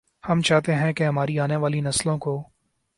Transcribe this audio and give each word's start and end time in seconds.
ہم 0.23 0.41
چاہتے 0.41 0.75
ہیں 0.75 0.91
کہ 0.93 1.03
ہماری 1.03 1.39
آنے 1.39 1.55
والی 1.55 1.81
نسلوں 1.81 2.17
کو 2.17 2.33